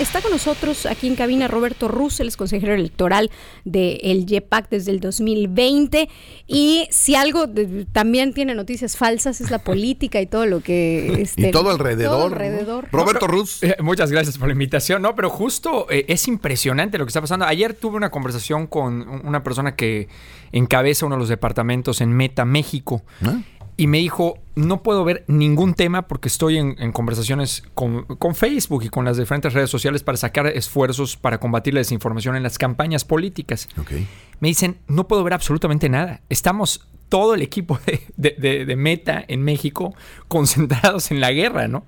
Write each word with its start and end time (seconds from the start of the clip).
Está 0.00 0.22
con 0.22 0.30
nosotros 0.30 0.86
aquí 0.86 1.08
en 1.08 1.16
cabina 1.16 1.48
Roberto 1.48 1.88
Russell, 1.88 2.28
es 2.28 2.36
consejero 2.36 2.72
electoral 2.72 3.30
del 3.64 3.98
el 4.02 4.26
YEPAC 4.26 4.68
desde 4.70 4.92
el 4.92 5.00
2020. 5.00 6.08
Y 6.46 6.86
si 6.90 7.16
algo 7.16 7.46
también 7.92 8.32
tiene 8.32 8.54
noticias 8.54 8.96
falsas 8.96 9.40
es 9.40 9.50
la 9.50 9.58
política 9.58 10.20
y 10.20 10.26
todo 10.26 10.46
lo 10.46 10.60
que... 10.60 11.08
Este, 11.18 11.48
y 11.48 11.50
todo 11.50 11.70
alrededor. 11.70 12.32
alrededor. 12.32 12.88
Roberto 12.92 13.26
Rus. 13.26 13.62
Eh, 13.62 13.76
muchas 13.80 14.12
gracias 14.12 14.38
por 14.38 14.46
la 14.48 14.52
invitación. 14.52 15.02
No, 15.02 15.16
pero 15.16 15.30
justo 15.30 15.86
eh, 15.90 16.04
es 16.08 16.28
impresionante 16.28 16.96
lo 16.96 17.04
que 17.04 17.08
está 17.08 17.20
pasando. 17.20 17.44
Ayer 17.44 17.74
tuve 17.74 17.96
una 17.96 18.10
conversación 18.10 18.68
con 18.68 19.08
una 19.26 19.42
persona 19.42 19.74
que 19.74 20.08
encabeza 20.52 21.06
uno 21.06 21.16
de 21.16 21.20
los 21.20 21.28
departamentos 21.28 22.00
en 22.00 22.12
Meta, 22.12 22.44
México. 22.44 23.02
¿Ah? 23.22 23.38
Y 23.78 23.86
me 23.86 23.98
dijo, 23.98 24.40
no 24.56 24.82
puedo 24.82 25.04
ver 25.04 25.24
ningún 25.28 25.72
tema 25.72 26.08
porque 26.08 26.26
estoy 26.26 26.58
en, 26.58 26.92
conversaciones 26.92 27.62
con, 27.74 28.06
Facebook 28.34 28.82
y 28.82 28.88
con 28.88 29.04
las 29.04 29.16
diferentes 29.16 29.54
redes 29.54 29.70
sociales 29.70 30.02
para 30.02 30.18
sacar 30.18 30.48
esfuerzos 30.48 31.16
para 31.16 31.38
combatir 31.38 31.74
la 31.74 31.80
desinformación 31.80 32.34
en 32.34 32.42
las 32.42 32.58
campañas 32.58 33.04
políticas. 33.04 33.68
Me 34.40 34.48
dicen, 34.48 34.78
no 34.88 35.06
puedo 35.06 35.22
ver 35.22 35.32
absolutamente 35.32 35.88
nada. 35.88 36.22
Estamos 36.28 36.88
todo 37.08 37.34
el 37.34 37.42
equipo 37.42 37.78
de, 38.16 38.74
Meta 38.76 39.24
en 39.26 39.42
México 39.42 39.94
concentrados 40.28 41.10
en 41.10 41.20
la 41.20 41.32
guerra, 41.32 41.68
¿no? 41.68 41.84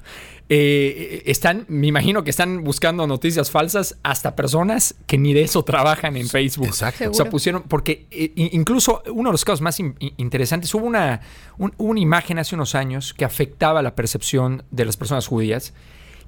Eh, 0.53 1.23
están, 1.27 1.65
me 1.69 1.87
imagino 1.87 2.25
que 2.25 2.31
están 2.31 2.65
buscando 2.65 3.07
noticias 3.07 3.53
falsas 3.53 3.99
hasta 4.03 4.35
personas 4.35 4.97
que 5.07 5.17
ni 5.17 5.33
de 5.33 5.43
eso 5.43 5.63
trabajan 5.63 6.17
en 6.17 6.29
Facebook. 6.29 6.67
Exacto. 6.67 7.09
O 7.09 7.15
sea, 7.15 7.31
pusieron, 7.31 7.63
porque 7.63 8.07
eh, 8.11 8.33
incluso 8.35 9.01
uno 9.13 9.29
de 9.29 9.33
los 9.33 9.45
casos 9.45 9.61
más 9.61 9.79
interesantes, 9.79 10.75
hubo 10.75 10.87
una, 10.87 11.21
una 11.57 12.01
imagen 12.01 12.41
hace 12.41 12.57
unos 12.57 12.75
años 12.75 13.15
que 13.15 13.25
afectaba 13.25 13.81
la 13.81 13.95
percepción 13.95 14.65
de 14.73 14.87
las 14.87 14.97
personas 14.97 15.29
judías, 15.29 15.73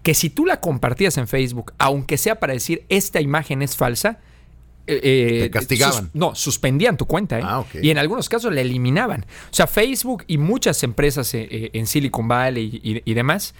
que 0.04 0.14
si 0.14 0.30
tú 0.30 0.46
la 0.46 0.60
compartías 0.60 1.16
en 1.18 1.26
Facebook, 1.26 1.72
aunque 1.78 2.16
sea 2.16 2.38
para 2.38 2.52
decir 2.52 2.84
esta 2.88 3.20
imagen 3.20 3.60
es 3.60 3.76
falsa, 3.76 4.20
eh, 4.86 5.38
Te 5.42 5.50
castigaban. 5.50 6.10
no, 6.14 6.34
suspendían 6.34 6.96
tu 6.96 7.06
cuenta. 7.06 7.38
¿eh? 7.38 7.42
Ah, 7.44 7.64
y 7.80 7.90
en 7.90 7.98
algunos 7.98 8.28
casos 8.28 8.52
la 8.52 8.60
eliminaban. 8.60 9.22
O 9.22 9.54
sea, 9.54 9.66
Facebook 9.66 10.24
y 10.26 10.38
muchas 10.38 10.82
empresas 10.82 11.30
en 11.34 11.86
Silicon 11.86 12.28
Valley 12.28 13.02
y 13.04 13.14
demás 13.14 13.54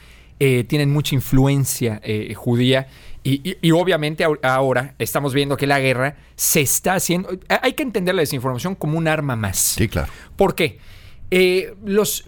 eh, 0.45 0.64
tienen 0.64 0.92
mucha 0.92 1.14
influencia 1.14 2.01
eh, 2.03 2.34
judía 2.34 2.89
y, 3.23 3.70
obviamente 3.70 4.27
ahora 4.42 4.97
estamos 4.98 5.34
viendo 5.34 5.56
que 5.56 5.69
la 5.69 5.79
guerra 5.79 6.17
se 6.34 6.62
está 6.62 6.95
haciendo... 6.95 7.39
Hay 7.48 7.75
que 7.75 7.84
entender 7.84 8.17
la 8.17 8.23
desinformación 8.23 8.75
como 8.75 8.98
un 8.98 9.07
arma 9.07 9.36
más. 9.36 9.59
Sí, 9.59 9.86
claro. 9.86 10.11
¿Por 10.34 10.57
qué? 10.57 10.81
Eh, 11.35 11.75
los, 11.87 12.27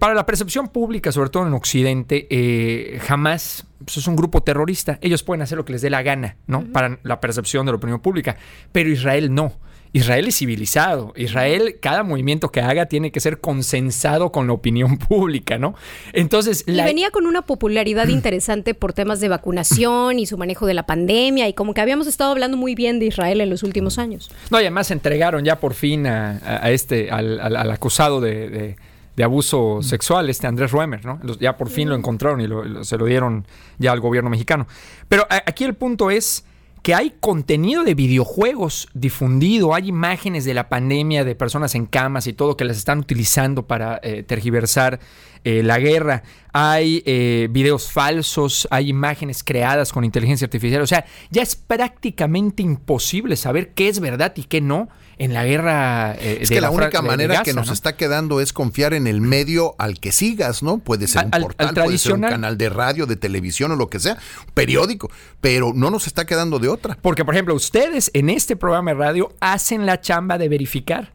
para 0.00 0.12
la 0.12 0.26
percepción 0.26 0.68
pública, 0.68 1.12
sobre 1.12 1.30
todo 1.30 1.46
en 1.46 1.54
Occidente, 1.54 2.98
jamás 3.00 3.64
pues, 3.84 3.96
es 3.98 4.08
un 4.08 4.16
grupo 4.16 4.42
terrorista. 4.42 4.98
Ellos 5.02 5.22
pueden 5.22 5.42
hacer 5.42 5.56
lo 5.56 5.64
que 5.64 5.72
les 5.72 5.82
dé 5.82 5.90
la 5.90 6.02
gana, 6.02 6.36
¿no? 6.48 6.64
Para 6.64 6.98
la 7.04 7.20
percepción 7.20 7.64
de 7.64 7.70
la 7.72 7.76
opinión 7.76 8.00
pública. 8.00 8.36
Pero 8.72 8.90
Israel 8.90 9.32
no. 9.32 9.52
Israel 9.92 10.28
es 10.28 10.38
civilizado. 10.38 11.12
Israel, 11.16 11.78
cada 11.80 12.02
movimiento 12.02 12.50
que 12.50 12.60
haga 12.60 12.86
tiene 12.86 13.10
que 13.10 13.20
ser 13.20 13.40
consensado 13.40 14.30
con 14.30 14.46
la 14.46 14.52
opinión 14.52 14.98
pública, 15.08 15.58
¿no? 15.58 15.74
Entonces. 16.12 16.64
Y 16.66 16.72
venía 16.72 17.10
con 17.10 17.26
una 17.26 17.42
popularidad 17.42 18.08
interesante 18.08 18.74
por 18.74 18.92
temas 18.92 19.20
de 19.20 19.28
vacunación 19.28 20.18
y 20.18 20.26
su 20.26 20.38
manejo 20.38 20.66
de 20.66 20.74
la 20.74 20.84
pandemia, 20.86 21.48
y 21.48 21.54
como 21.54 21.74
que 21.74 21.80
habíamos 21.80 22.06
estado 22.06 22.30
hablando 22.30 22.56
muy 22.56 22.74
bien 22.74 22.98
de 22.98 23.06
Israel 23.06 23.40
en 23.40 23.50
los 23.50 23.62
últimos 23.62 23.98
años. 23.98 24.30
No, 24.50 24.58
y 24.58 24.62
además 24.62 24.90
entregaron 24.90 25.44
ya 25.44 25.58
por 25.58 25.74
fin 25.74 26.06
a, 26.06 26.70
este, 26.70 27.10
al, 27.10 27.56
acusado 27.70 28.20
de, 28.20 28.76
abuso 29.22 29.82
sexual, 29.82 30.30
este 30.30 30.46
Andrés 30.46 30.70
Ruemer, 30.70 31.04
¿no? 31.04 31.20
Ya 31.38 31.58
por 31.58 31.68
fin 31.68 31.90
lo 31.90 31.94
encontraron 31.94 32.40
y 32.40 32.84
se 32.86 32.96
lo 32.96 33.04
dieron 33.04 33.44
ya 33.78 33.92
al 33.92 34.00
gobierno 34.00 34.30
mexicano. 34.30 34.66
Pero 35.08 35.26
aquí 35.28 35.64
el 35.64 35.74
punto 35.74 36.10
es 36.10 36.44
que 36.82 36.94
hay 36.94 37.14
contenido 37.20 37.84
de 37.84 37.94
videojuegos 37.94 38.88
difundido, 38.94 39.74
hay 39.74 39.88
imágenes 39.88 40.44
de 40.44 40.54
la 40.54 40.68
pandemia, 40.68 41.24
de 41.24 41.34
personas 41.34 41.74
en 41.74 41.86
camas 41.86 42.26
y 42.26 42.32
todo 42.32 42.56
que 42.56 42.64
las 42.64 42.78
están 42.78 42.98
utilizando 42.98 43.66
para 43.66 44.00
eh, 44.02 44.22
tergiversar 44.22 45.00
eh, 45.44 45.62
la 45.62 45.78
guerra, 45.78 46.22
hay 46.52 47.02
eh, 47.06 47.48
videos 47.50 47.90
falsos, 47.90 48.68
hay 48.70 48.88
imágenes 48.88 49.42
creadas 49.42 49.92
con 49.92 50.04
inteligencia 50.04 50.44
artificial, 50.44 50.82
o 50.82 50.86
sea, 50.86 51.04
ya 51.30 51.42
es 51.42 51.56
prácticamente 51.56 52.62
imposible 52.62 53.36
saber 53.36 53.70
qué 53.70 53.88
es 53.88 54.00
verdad 54.00 54.32
y 54.36 54.44
qué 54.44 54.60
no 54.60 54.88
en 55.20 55.34
la 55.34 55.44
guerra. 55.44 56.14
Eh, 56.18 56.38
es 56.40 56.48
que 56.48 56.62
la, 56.62 56.70
única 56.70 57.02
manera 57.02 57.42
que 57.42 57.52
nos 57.52 57.70
está 57.70 57.94
quedando 57.94 58.40
es 58.40 58.54
confiar 58.54 58.94
en 58.94 59.06
el 59.06 59.20
medio 59.20 59.74
al 59.78 60.00
que 60.00 60.12
sigas, 60.12 60.62
¿no? 60.62 60.78
Puede 60.78 61.06
ser 61.08 61.26
un 61.26 61.30
portal, 61.30 61.74
puede 61.74 61.98
ser 61.98 62.14
un 62.14 62.22
canal 62.22 62.56
de 62.56 62.70
radio, 62.70 63.04
de 63.04 63.16
televisión 63.16 63.70
o 63.70 63.76
lo 63.76 63.90
que 63.90 64.00
sea, 64.00 64.16
periódico, 64.54 65.10
pero 65.42 65.72
no 65.74 65.90
nos 65.90 66.06
está 66.06 66.24
quedando 66.24 66.58
de 66.58 66.68
otra. 66.68 66.96
Porque, 67.02 67.26
por 67.26 67.34
ejemplo, 67.34 67.54
ustedes 67.54 68.10
en 68.14 68.30
este 68.30 68.56
programa 68.56 68.92
de 68.92 68.96
radio 68.96 69.32
hacen 69.40 69.84
la 69.84 70.00
chamba 70.00 70.38
de 70.38 70.48
verificar 70.48 71.12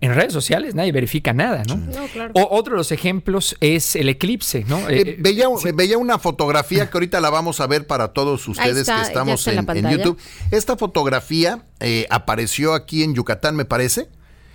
en 0.00 0.14
redes 0.14 0.32
sociales 0.32 0.74
nadie 0.74 0.92
verifica 0.92 1.32
nada, 1.32 1.64
¿no? 1.64 1.80
o, 2.34 2.48
otro 2.56 2.74
de 2.74 2.78
los 2.78 2.92
ejemplos 2.92 3.56
es 3.60 3.96
el 3.96 4.08
eclipse, 4.08 4.64
¿no? 4.68 4.88
Eh, 4.88 5.00
eh, 5.00 5.16
veía, 5.18 5.46
veía, 5.74 5.98
una 5.98 6.18
fotografía 6.18 6.88
que 6.88 6.96
ahorita 6.96 7.20
la 7.20 7.30
vamos 7.30 7.60
a 7.60 7.66
ver 7.66 7.86
para 7.86 8.08
todos 8.08 8.46
ustedes 8.46 8.86
que 8.86 9.00
estamos 9.00 9.46
en, 9.46 9.90
YouTube. 9.90 10.18
Esta 10.50 10.76
fotografía 10.76 11.64
eh, 11.80 12.06
apareció 12.10 12.74
aquí 12.74 13.02
en 13.02 13.14
Yucatán, 13.14 13.56
me 13.56 13.64
parece. 13.64 14.08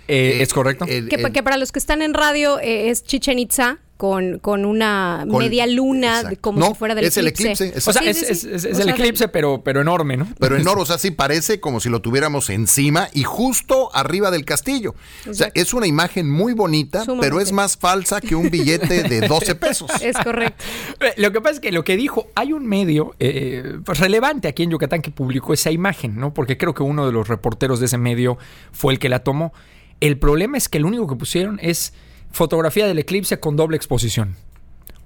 es 0.08 0.52
correcto. 0.52 0.86
que, 0.86 1.42
para 1.42 1.56
los 1.56 1.72
que 1.72 1.78
están 1.78 2.02
en 2.02 2.14
radio 2.14 2.58
es 2.58 3.04
Chichen 3.04 3.38
Itza 3.38 3.78
con, 3.96 4.40
con 4.40 4.64
una 4.64 5.24
media 5.26 5.66
luna 5.66 6.32
como 6.40 6.66
si 6.66 6.74
fuera 6.74 6.94
del 6.96 7.04
es 7.04 7.16
eclipse. 7.16 7.42
el 7.42 7.68
eclipse. 7.70 7.90
o 7.90 7.92
sea, 7.92 8.02
es, 8.02 8.44
el 8.44 8.88
eclipse, 8.88 9.28
pero, 9.28 9.62
pero 9.62 9.80
enorme, 9.80 10.16
¿no? 10.16 10.28
Pero 10.40 10.56
enorme, 10.58 10.82
o 10.82 10.86
sea, 10.86 10.98
sí 10.98 11.12
parece 11.12 11.60
como 11.60 11.78
si 11.78 11.88
lo 11.88 12.02
tuviéramos 12.02 12.50
encima 12.50 13.08
y 13.12 13.22
justo 13.22 13.94
arriba 13.94 14.30
del 14.30 14.44
castillo. 14.44 14.94
O 15.28 15.34
sea, 15.34 15.52
es 15.54 15.74
una 15.74 15.86
imagen 15.86 16.28
muy 16.28 16.54
bonita, 16.54 17.04
pero 17.20 17.40
es 17.40 17.52
más 17.52 17.76
falsa 17.76 18.20
que 18.20 18.34
un 18.34 18.50
billete 18.50 19.04
de 19.04 19.20
12 19.28 19.54
pesos. 19.54 19.90
Es 20.02 20.16
correcto. 20.18 20.64
Eh, 21.00 21.14
lo 21.16 21.30
que 21.30 21.40
pasa 21.40 21.54
es 21.54 21.60
que 21.60 21.70
lo 21.70 21.84
que 21.84 21.96
dijo, 21.96 22.26
hay 22.34 22.52
un 22.52 22.66
medio 22.66 23.14
eh, 23.20 23.78
pues 23.84 24.00
relevante 24.00 24.48
aquí 24.48 24.64
en 24.64 24.70
Yucatán 24.70 25.02
que 25.02 25.12
publicó 25.12 25.52
esa 25.52 25.70
imagen, 25.70 26.16
¿no? 26.16 26.34
Porque 26.34 26.58
creo 26.58 26.74
que 26.74 26.82
uno 26.82 27.06
de 27.06 27.12
los 27.12 27.28
reporteros 27.28 27.78
de 27.78 27.86
ese 27.86 27.98
medio 27.98 28.38
fue 28.72 28.92
el 28.92 28.98
que 28.98 29.08
la 29.08 29.20
tomó. 29.20 29.52
El 30.00 30.18
problema 30.18 30.58
es 30.58 30.68
que 30.68 30.78
el 30.78 30.84
único 30.84 31.06
que 31.06 31.14
pusieron 31.14 31.60
es 31.62 31.94
fotografía 32.34 32.86
del 32.86 32.98
eclipse 32.98 33.40
con 33.40 33.56
doble 33.56 33.76
exposición. 33.76 34.36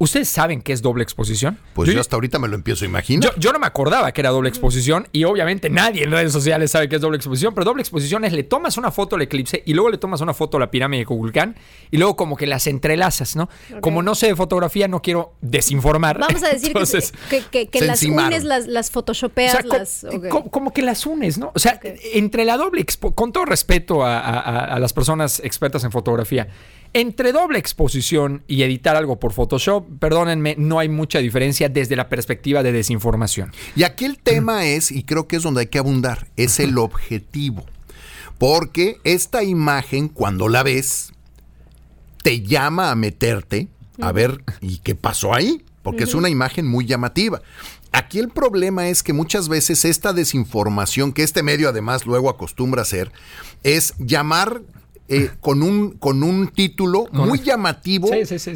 ¿Ustedes 0.01 0.29
saben 0.29 0.63
qué 0.63 0.73
es 0.73 0.81
doble 0.81 1.03
exposición? 1.03 1.59
Pues 1.75 1.91
yo, 1.91 2.01
hasta 2.01 2.15
ahorita 2.15 2.39
me 2.39 2.47
lo 2.47 2.55
empiezo 2.55 2.85
a 2.85 2.89
imaginar. 2.89 3.33
Yo, 3.37 3.53
no 3.53 3.59
me 3.59 3.67
acordaba 3.67 4.13
que 4.13 4.21
era 4.21 4.31
doble 4.31 4.49
exposición 4.49 5.09
y 5.11 5.25
obviamente 5.25 5.71
nadie 5.71 6.05
en 6.05 6.13
redes 6.13 6.31
sociales 6.33 6.71
sabe 6.71 6.89
qué 6.89 6.97
es 6.97 7.03
doble 7.03 7.17
exposición, 7.17 7.53
pero 7.53 7.65
doble 7.65 7.83
exposición 7.83 8.25
es 8.25 8.33
le 8.33 8.45
tomas 8.45 8.77
una 8.77 8.93
foto 8.93 9.17
al 9.17 9.23
eclipse 9.23 9.61
y 9.67 9.75
luego 9.75 9.91
le 9.91 9.99
tomas 9.99 10.21
una 10.21 10.35
foto 10.35 10.57
a 10.57 10.61
la 10.61 10.71
pirámide 10.71 11.01
de 11.01 11.07
Kukulcán 11.07 11.57
y 11.91 11.97
luego 11.97 12.15
como 12.15 12.37
que 12.37 12.47
las 12.47 12.69
entrelazas, 12.69 13.35
¿no? 13.35 13.49
Como 13.81 14.05
no 14.05 14.15
sé 14.15 14.29
de 14.29 14.37
fotografía, 14.37 14.87
no 14.87 15.03
quiero 15.03 15.35
desinformar. 15.41 16.19
Vamos 16.21 16.45
a 16.45 16.51
decir 16.51 16.73
que, 17.51 17.69
las 17.81 18.03
unes, 18.05 18.45
las, 18.45 18.69
las 18.69 18.93
photoshopeas. 18.93 20.07
como, 20.31 20.73
que 20.73 20.83
las 20.83 21.07
unes, 21.07 21.39
¿no? 21.39 21.51
O 21.57 21.59
sea, 21.59 21.81
entre 22.13 22.45
la 22.45 22.57
doble, 22.57 22.87
con 23.17 23.33
todo 23.33 23.47
respeto 23.47 24.05
a 24.05 24.79
las 24.79 24.93
personas 24.93 25.41
expertas 25.41 25.83
en 25.83 25.91
fotografía, 25.91 26.47
entre 26.99 27.33
doble 27.33 27.59
exposición 27.59 28.43
y 28.49 28.63
editar 28.63 28.97
algo 28.97 29.21
por 29.21 29.33
Photoshop, 29.33 29.87
perdónenme, 30.01 30.57
no 30.59 30.79
hay 30.79 30.89
mucha 30.89 31.21
diferencia 31.21 31.69
desde 31.69 31.97
la 31.97 32.09
perspectiva 32.09 32.63
de 32.63 32.73
desinformación. 32.73 33.53
Y 33.77 33.85
aquí 33.85 34.05
el 34.05 34.19
tema 34.19 34.67
es, 34.67 34.91
y 34.91 35.05
creo 35.05 35.29
que 35.29 35.37
es 35.37 35.43
donde 35.43 35.61
hay 35.61 35.67
que 35.69 35.79
abundar, 35.79 36.27
es 36.37 36.59
el 36.59 36.77
objetivo. 36.79 37.65
Porque 38.39 38.97
esta 39.05 39.45
imagen, 39.45 40.09
cuando 40.09 40.49
la 40.49 40.63
ves, 40.63 41.13
te 42.23 42.41
llama 42.43 42.91
a 42.91 42.95
meterte 42.95 43.69
a 44.01 44.13
ver, 44.13 44.43
¿y 44.61 44.79
qué 44.79 44.95
pasó 44.95 45.35
ahí? 45.35 45.65
Porque 45.83 46.05
es 46.05 46.15
una 46.15 46.29
imagen 46.29 46.67
muy 46.67 46.87
llamativa. 46.87 47.43
Aquí 47.91 48.19
el 48.19 48.29
problema 48.29 48.89
es 48.89 49.03
que 49.03 49.13
muchas 49.13 49.49
veces 49.49 49.85
esta 49.85 50.13
desinformación, 50.13 51.13
que 51.13 51.23
este 51.23 51.43
medio 51.43 51.69
además 51.69 52.07
luego 52.07 52.29
acostumbra 52.29 52.83
a 52.83 52.83
hacer, 52.83 53.11
es 53.65 53.95
llamar 53.99 54.63
eh, 55.09 55.31
con, 55.41 55.63
un, 55.63 55.93
con 55.93 56.23
un 56.23 56.49
título 56.49 57.07
muy 57.13 57.41
llamativo 57.41 58.11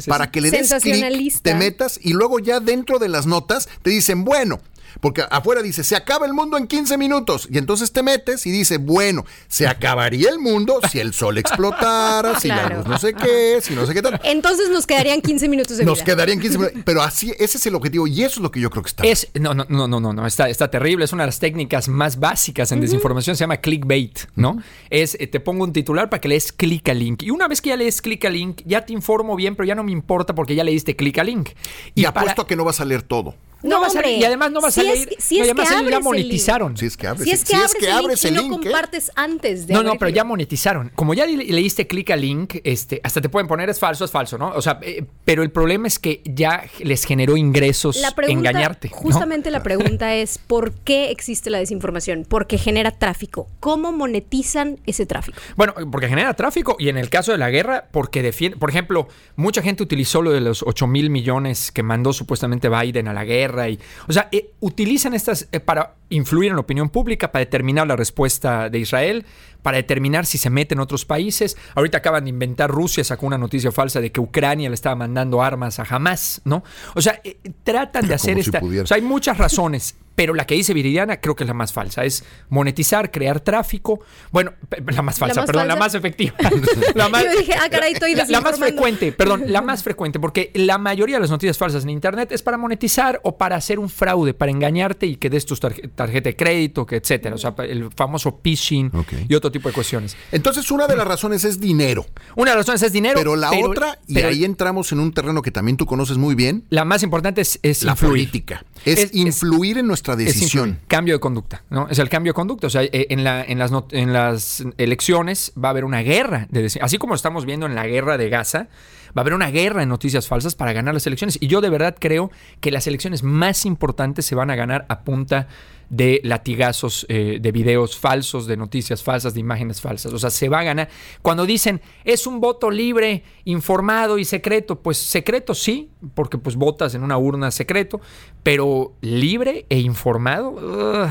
para 0.07 0.29
que 0.29 0.41
le 0.41 0.51
des 0.51 0.73
clic, 0.81 1.41
te 1.41 1.55
metas 1.55 1.99
y 2.01 2.13
luego 2.13 2.39
ya 2.39 2.59
dentro 2.59 2.99
de 2.99 3.09
las 3.09 3.25
notas 3.25 3.67
te 3.81 3.89
dicen, 3.89 4.23
bueno, 4.23 4.59
porque 4.99 5.23
afuera 5.29 5.61
dice, 5.61 5.83
se 5.83 5.95
acaba 5.95 6.25
el 6.25 6.33
mundo 6.33 6.57
en 6.57 6.67
15 6.67 6.97
minutos. 6.97 7.47
Y 7.51 7.57
entonces 7.57 7.91
te 7.91 8.03
metes 8.03 8.45
y 8.45 8.51
dice, 8.51 8.77
bueno, 8.77 9.25
se 9.47 9.67
acabaría 9.67 10.29
el 10.29 10.39
mundo 10.39 10.79
si 10.91 10.99
el 10.99 11.13
sol 11.13 11.37
explotara, 11.37 12.39
si 12.39 12.47
la 12.47 12.69
luz 12.69 12.85
no 12.85 12.97
sé 12.97 13.13
qué, 13.13 13.59
si 13.61 13.75
no 13.75 13.85
sé 13.85 13.93
qué 13.93 14.01
tal. 14.01 14.19
Entonces 14.23 14.69
nos 14.69 14.87
quedarían 14.87 15.21
15 15.21 15.47
minutos 15.49 15.77
de 15.77 15.85
Nos 15.85 16.01
quedarían 16.03 16.39
15 16.39 16.57
minutos. 16.57 16.81
Pero 16.85 17.01
así, 17.01 17.33
ese 17.39 17.57
es 17.57 17.65
el 17.65 17.75
objetivo 17.75 18.07
y 18.07 18.23
eso 18.23 18.39
es 18.39 18.43
lo 18.43 18.51
que 18.51 18.59
yo 18.59 18.69
creo 18.69 18.83
que 18.83 18.89
está. 18.89 19.03
Es, 19.03 19.27
no, 19.39 19.53
no, 19.53 19.65
no, 19.69 19.87
no, 19.87 19.99
no, 19.99 20.13
no 20.13 20.27
está, 20.27 20.49
está 20.49 20.69
terrible. 20.69 21.05
Es 21.05 21.13
una 21.13 21.23
de 21.23 21.27
las 21.27 21.39
técnicas 21.39 21.87
más 21.87 22.19
básicas 22.19 22.71
en 22.71 22.81
desinformación. 22.81 23.35
Se 23.35 23.41
llama 23.41 23.57
clickbait, 23.57 24.19
¿no? 24.35 24.61
Es, 24.89 25.15
eh, 25.19 25.27
te 25.27 25.39
pongo 25.39 25.63
un 25.63 25.73
titular 25.73 26.09
para 26.09 26.21
que 26.21 26.27
lees 26.27 26.51
clic 26.51 26.87
al 26.89 26.99
link. 26.99 27.23
Y 27.23 27.29
una 27.29 27.47
vez 27.47 27.61
que 27.61 27.69
ya 27.69 27.77
lees 27.77 28.01
clic 28.01 28.25
al 28.25 28.33
link, 28.33 28.61
ya 28.65 28.85
te 28.85 28.93
informo 28.93 29.35
bien, 29.35 29.55
pero 29.55 29.65
ya 29.67 29.75
no 29.75 29.83
me 29.83 29.91
importa 29.91 30.35
porque 30.35 30.55
ya 30.55 30.63
le 30.63 30.71
diste 30.71 30.95
clic 30.95 31.17
al 31.17 31.27
link. 31.27 31.49
Y, 31.95 32.05
apuesto 32.05 32.43
a 32.43 32.47
que 32.47 32.55
no 32.55 32.63
vas 32.63 32.79
a 32.79 32.85
leer 32.85 33.03
todo. 33.03 33.35
No, 33.63 33.79
va 33.79 33.87
a 33.87 33.89
salir, 33.89 34.19
y 34.19 34.23
además 34.23 34.51
no 34.51 34.61
va 34.61 34.67
a 34.67 34.71
salir. 34.71 35.09
si 35.17 35.37
no, 35.37 35.43
es 35.43 35.47
y 35.47 35.51
además 35.51 35.71
que 35.71 35.89
ya 35.89 35.99
monetizaron. 35.99 36.77
Si 36.77 36.85
es 36.85 36.97
que 36.97 37.07
abres, 37.07 37.23
Si 37.23 37.31
es 37.31 37.43
que 37.43 37.55
abres 37.89 38.25
el 38.25 38.35
link, 38.35 38.41
si 38.41 38.49
no 38.49 38.55
¿eh? 38.55 38.61
compartes 38.61 39.11
antes 39.15 39.67
de 39.67 39.73
No, 39.73 39.83
no, 39.83 39.97
pero 39.97 40.09
ya 40.09 40.23
monetizaron. 40.23 40.91
Como 40.95 41.13
ya 41.13 41.25
le, 41.25 41.37
le 41.37 41.61
diste 41.61 41.87
clic 41.87 42.11
al 42.11 42.21
link, 42.21 42.55
este, 42.63 42.99
hasta 43.03 43.21
te 43.21 43.29
pueden 43.29 43.47
poner 43.47 43.69
es 43.69 43.79
falso, 43.79 44.03
es 44.03 44.11
falso, 44.11 44.37
¿no? 44.37 44.49
O 44.49 44.61
sea, 44.61 44.79
eh, 44.81 45.05
pero 45.23 45.43
el 45.43 45.51
problema 45.51 45.87
es 45.87 45.97
que 45.97 46.21
ya 46.25 46.65
les 46.79 47.05
generó 47.05 47.37
ingresos 47.37 47.97
La 47.97 48.11
pregunta, 48.11 48.49
engañarte. 48.49 48.89
¿no? 48.89 48.97
Justamente 48.97 49.49
la 49.49 49.63
pregunta 49.63 50.13
es 50.13 50.37
¿por 50.37 50.73
qué 50.73 51.09
existe 51.11 51.49
la 51.49 51.59
desinformación? 51.59 52.25
Porque 52.27 52.57
genera 52.57 52.91
tráfico. 52.91 53.47
¿Cómo 53.59 53.91
monetizan 53.91 54.79
ese 54.85 55.05
tráfico? 55.05 55.39
Bueno, 55.55 55.73
porque 55.91 56.09
genera 56.09 56.33
tráfico 56.33 56.75
y 56.79 56.89
en 56.89 56.97
el 56.97 57.09
caso 57.09 57.31
de 57.31 57.37
la 57.37 57.49
guerra, 57.49 57.87
porque 57.91 58.21
defiende, 58.21 58.57
por 58.57 58.69
ejemplo, 58.69 59.07
mucha 59.35 59.61
gente 59.61 59.83
utilizó 59.83 60.21
lo 60.21 60.31
de 60.31 60.41
los 60.41 60.63
8 60.63 60.87
mil 60.87 61.09
millones 61.09 61.71
que 61.71 61.83
mandó 61.83 62.11
supuestamente 62.11 62.69
Biden 62.69 63.07
a 63.07 63.13
la 63.13 63.23
guerra 63.23 63.52
y, 63.69 63.79
o 64.07 64.13
sea, 64.13 64.29
eh, 64.31 64.51
utilizan 64.59 65.13
estas 65.13 65.47
eh, 65.51 65.59
para 65.59 65.95
influir 66.09 66.49
en 66.49 66.55
la 66.55 66.61
opinión 66.61 66.89
pública, 66.89 67.31
para 67.31 67.45
determinar 67.45 67.87
la 67.87 67.95
respuesta 67.95 68.69
de 68.69 68.79
Israel, 68.79 69.25
para 69.61 69.77
determinar 69.77 70.25
si 70.25 70.37
se 70.37 70.49
mete 70.49 70.75
en 70.75 70.79
otros 70.79 71.05
países. 71.05 71.57
Ahorita 71.75 71.99
acaban 71.99 72.25
de 72.25 72.29
inventar, 72.29 72.69
Rusia 72.69 73.03
sacó 73.03 73.25
una 73.25 73.37
noticia 73.37 73.71
falsa 73.71 74.01
de 74.01 74.11
que 74.11 74.19
Ucrania 74.19 74.69
le 74.69 74.75
estaba 74.75 74.95
mandando 74.95 75.41
armas 75.41 75.79
a 75.79 75.83
Hamas, 75.83 76.41
¿no? 76.45 76.63
O 76.95 77.01
sea, 77.01 77.19
eh, 77.23 77.37
tratan 77.63 78.07
de 78.07 78.13
hacer 78.13 78.35
si 78.35 78.41
esta... 78.41 78.59
o 78.63 78.85
sea, 78.85 78.95
hay 78.95 79.01
muchas 79.01 79.37
razones. 79.37 79.95
Pero 80.15 80.33
la 80.33 80.45
que 80.45 80.55
dice 80.55 80.73
Viridiana 80.73 81.19
creo 81.19 81.35
que 81.35 81.43
es 81.43 81.47
la 81.47 81.53
más 81.53 81.73
falsa. 81.73 82.03
Es 82.05 82.23
monetizar, 82.49 83.11
crear 83.11 83.39
tráfico. 83.39 83.99
Bueno, 84.31 84.53
la 84.87 85.01
más 85.01 85.17
falsa, 85.17 85.41
más 85.41 85.47
perdón, 85.47 85.67
la 85.67 85.75
más 85.75 85.95
efectiva. 85.95 86.35
la 86.95 87.09
más, 87.09 87.23
Yo 87.23 87.39
dije, 87.39 87.53
ah, 87.55 87.69
caray, 87.69 87.93
estoy 87.93 88.15
la, 88.15 88.25
la 88.25 88.41
más 88.41 88.59
frecuente, 88.59 89.11
perdón, 89.11 89.43
la 89.47 89.61
más 89.61 89.81
frecuente, 89.83 90.19
porque 90.19 90.51
la 90.53 90.77
mayoría 90.77 91.15
de 91.15 91.21
las 91.21 91.29
noticias 91.31 91.57
falsas 91.57 91.83
en 91.83 91.89
Internet 91.89 92.31
es 92.31 92.43
para 92.43 92.57
monetizar 92.57 93.19
o 93.23 93.37
para 93.37 93.55
hacer 93.55 93.79
un 93.79 93.89
fraude, 93.89 94.33
para 94.33 94.51
engañarte 94.51 95.05
y 95.07 95.15
que 95.15 95.29
des 95.29 95.45
tu 95.45 95.55
tarje- 95.55 95.89
tarjeta 95.95 96.29
de 96.29 96.35
crédito, 96.35 96.85
que 96.85 96.97
etcétera. 96.97 97.35
O 97.35 97.37
sea, 97.37 97.55
el 97.59 97.89
famoso 97.95 98.39
phishing 98.43 98.91
y 99.27 99.33
otro 99.35 99.51
tipo 99.51 99.69
de 99.69 99.73
cuestiones. 99.73 100.15
Entonces, 100.31 100.69
una 100.71 100.87
de 100.87 100.95
las 100.95 101.07
razones 101.07 101.43
es 101.43 101.59
dinero. 101.59 102.05
Una 102.35 102.51
de 102.51 102.57
las 102.57 102.65
razones 102.67 102.83
es 102.83 102.91
dinero. 102.91 103.15
Pero 103.17 103.35
la 103.35 103.51
otra, 103.51 103.97
y 104.07 104.13
pero 104.15 104.27
ahí 104.27 104.43
entramos 104.45 104.91
en 104.91 104.99
un 104.99 105.11
terreno 105.13 105.41
que 105.41 105.51
también 105.51 105.77
tú 105.77 105.85
conoces 105.85 106.17
muy 106.17 106.35
bien, 106.35 106.65
la 106.69 106.85
más 106.85 107.03
importante 107.03 107.41
es, 107.41 107.59
es 107.63 107.83
la 107.83 107.91
influir. 107.93 108.11
política. 108.11 108.65
Es, 108.85 109.13
influir 109.13 109.77
en 109.77 109.87
nuestra 109.87 110.02
es 110.11 110.17
decisión. 110.17 110.79
Cambio 110.87 111.15
de 111.15 111.19
conducta, 111.19 111.63
¿no? 111.69 111.87
Es 111.89 111.97
el 111.99 112.09
cambio 112.09 112.31
de 112.31 112.35
conducta. 112.35 112.67
O 112.67 112.69
sea, 112.69 112.83
eh, 112.83 113.07
en, 113.09 113.23
la- 113.23 113.43
en 113.43 113.57
las, 113.57 113.71
en 113.91 114.13
las 114.13 114.63
elecciones 114.77 115.53
va 115.61 115.69
a 115.69 115.71
haber 115.71 115.85
una 115.85 116.01
guerra. 116.01 116.47
De, 116.51 116.63
deci- 116.65 116.79
así 116.81 116.97
como 116.97 117.15
estamos 117.15 117.45
viendo 117.45 117.65
en 117.65 117.73
la 117.75 117.87
guerra 117.87 118.17
de 118.17 118.29
Gaza, 118.29 118.67
va 119.15 119.19
a 119.19 119.21
haber 119.21 119.33
una 119.33 119.51
guerra 119.51 119.83
en 119.83 119.89
noticias 119.89 120.27
falsas 120.27 120.55
para 120.55 120.73
ganar 120.73 120.93
las 120.93 121.05
elecciones. 121.07 121.37
Y 121.39 121.47
yo 121.47 121.61
de 121.61 121.69
verdad 121.69 121.95
creo 121.99 122.31
que 122.59 122.71
las 122.71 122.87
elecciones 122.87 123.23
más 123.23 123.65
importantes 123.65 124.25
se 124.25 124.35
van 124.35 124.49
a 124.49 124.55
ganar 124.55 124.85
a 124.89 125.01
punta 125.01 125.47
de 125.89 126.21
latigazos, 126.23 127.05
eh, 127.07 127.37
de 127.39 127.51
videos 127.51 127.97
falsos, 127.97 128.47
de 128.47 128.57
noticias 128.57 129.03
falsas, 129.03 129.35
de 129.35 129.39
imágenes 129.39 129.79
falsas. 129.79 130.11
O 130.11 130.17
sea, 130.17 130.31
se 130.31 130.49
va 130.49 130.59
a 130.59 130.63
ganar. 130.63 130.89
Cuando 131.21 131.45
dicen 131.45 131.81
es 132.03 132.25
un 132.25 132.39
voto 132.39 132.71
libre, 132.71 133.23
informado 133.45 134.17
y 134.17 134.25
secreto, 134.25 134.79
pues 134.79 134.97
secreto 134.97 135.53
sí, 135.53 135.89
porque 136.15 136.37
pues 136.39 136.55
votas 136.55 136.95
en 136.95 137.03
una 137.03 137.17
urna 137.17 137.51
secreto, 137.51 138.01
pero 138.41 138.93
libre 139.01 139.67
e 139.69 139.79
informado, 139.79 141.07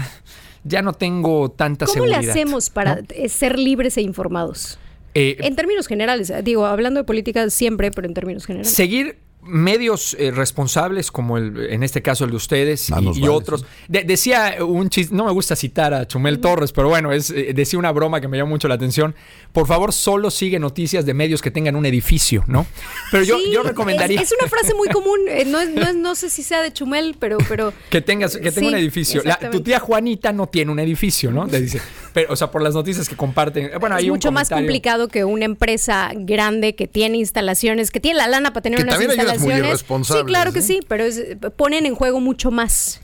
ya 0.64 0.82
no 0.82 0.92
tengo 0.92 1.50
tanta 1.50 1.86
¿Cómo 1.86 1.94
seguridad. 1.94 2.22
le 2.22 2.30
hacemos 2.30 2.70
para 2.70 2.96
¿no? 2.96 3.02
ser 3.28 3.58
libres 3.58 3.96
e 3.96 4.02
informados? 4.02 4.78
Eh, 5.14 5.36
En 5.40 5.56
términos 5.56 5.86
generales, 5.88 6.32
digo, 6.42 6.66
hablando 6.66 7.00
de 7.00 7.04
política 7.04 7.48
siempre, 7.50 7.90
pero 7.90 8.06
en 8.08 8.14
términos 8.14 8.46
generales. 8.46 8.72
seguir 8.72 9.18
medios 9.44 10.14
eh, 10.20 10.30
responsables 10.30 11.10
como 11.10 11.36
el, 11.36 11.66
en 11.70 11.82
este 11.82 12.00
caso 12.00 12.24
el 12.24 12.30
de 12.30 12.36
ustedes 12.36 12.88
y, 12.88 12.92
nos 12.92 13.16
y 13.18 13.22
vale, 13.22 13.32
otros. 13.32 13.64
De- 13.88 14.04
decía 14.04 14.54
un 14.64 14.88
chiste, 14.88 15.12
no 15.12 15.24
me 15.24 15.32
gusta 15.32 15.56
citar 15.56 15.92
a 15.94 16.06
Chumel 16.06 16.38
Torres, 16.38 16.70
pero 16.70 16.88
bueno, 16.88 17.10
es, 17.12 17.30
eh, 17.30 17.50
decía 17.52 17.76
una 17.76 17.90
broma 17.90 18.20
que 18.20 18.28
me 18.28 18.36
llamó 18.36 18.50
mucho 18.50 18.68
la 18.68 18.74
atención. 18.76 19.16
Por 19.52 19.66
favor, 19.66 19.92
solo 19.92 20.30
sigue 20.30 20.60
noticias 20.60 21.04
de 21.06 21.12
medios 21.14 21.42
que 21.42 21.50
tengan 21.50 21.74
un 21.74 21.84
edificio, 21.86 22.44
¿no? 22.46 22.66
Pero 23.10 23.24
yo, 23.24 23.36
Sí, 23.40 23.50
yo 23.52 23.64
recomendaría 23.64 24.20
Es, 24.20 24.30
es 24.30 24.38
una 24.40 24.48
frase 24.48 24.74
muy 24.76 24.88
común. 24.90 25.18
eh, 25.28 25.44
no, 25.44 25.60
es- 25.60 25.70
no, 25.70 25.82
es- 25.88 25.96
no 25.96 26.14
sé 26.14 26.30
si 26.30 26.44
sea 26.44 26.62
de 26.62 26.72
Chumel, 26.72 27.16
pero. 27.18 27.38
pero 27.48 27.72
que 27.90 28.00
tengas 28.00 28.36
que 28.36 28.52
tenga 28.52 28.60
Sí, 28.60 28.66
un 28.68 28.74
edificio. 28.76 29.22
La- 29.24 29.38
tu 29.50 29.60
tía 29.60 29.80
Juanita 29.80 30.32
no 30.32 30.46
tiene 30.46 30.70
un 30.70 30.78
edificio, 30.78 31.32
¿no? 31.32 31.46
Le 31.46 31.60
dice, 31.62 31.80
pero, 32.12 32.32
o 32.32 32.36
sea, 32.36 32.50
por 32.50 32.62
las 32.62 32.74
noticias 32.74 33.08
que 33.08 33.16
comparten. 33.16 33.70
Bueno, 33.80 33.96
es 33.96 34.02
hay 34.02 34.10
un 34.10 34.14
mucho 34.16 34.32
más 34.32 34.48
complicado 34.50 35.08
que 35.08 35.24
una 35.24 35.44
empresa 35.44 36.12
grande 36.14 36.74
que 36.74 36.86
tiene 36.88 37.18
instalaciones, 37.18 37.90
que 37.90 38.00
tiene 38.00 38.18
la 38.18 38.28
lana 38.28 38.52
para 38.52 38.62
tener 38.62 38.78
Que 38.78 38.84
unas 38.84 38.94
también 38.98 39.10
muy 39.10 39.18
instalaciones. 39.18 39.66
irresponsables, 39.68 40.22
sí, 40.22 40.26
claro 40.26 40.52
que 40.52 40.58
¿eh? 40.60 40.62
sí, 40.62 40.80
pero 40.88 41.04
es- 41.04 41.22
ponen 41.56 41.86
en 41.86 41.94
juego 41.94 42.20
mucho 42.20 42.50
más. 42.50 43.00